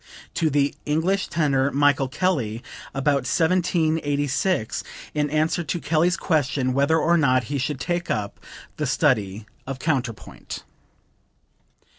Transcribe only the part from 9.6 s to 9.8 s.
of